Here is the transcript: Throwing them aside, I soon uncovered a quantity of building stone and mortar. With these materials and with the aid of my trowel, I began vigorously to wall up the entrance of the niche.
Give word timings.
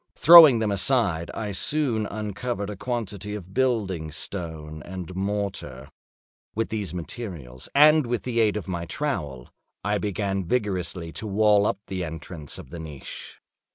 Throwing 0.15 0.57
them 0.57 0.71
aside, 0.71 1.29
I 1.35 1.51
soon 1.51 2.07
uncovered 2.07 2.71
a 2.71 2.75
quantity 2.75 3.35
of 3.35 3.53
building 3.53 4.09
stone 4.09 4.81
and 4.81 5.15
mortar. 5.15 5.91
With 6.55 6.69
these 6.69 6.91
materials 6.91 7.69
and 7.75 8.07
with 8.07 8.23
the 8.23 8.39
aid 8.39 8.57
of 8.57 8.67
my 8.67 8.85
trowel, 8.85 9.49
I 9.83 9.99
began 9.99 10.43
vigorously 10.43 11.11
to 11.11 11.27
wall 11.27 11.67
up 11.67 11.77
the 11.85 12.03
entrance 12.03 12.57
of 12.57 12.71
the 12.71 12.79
niche. 12.79 13.37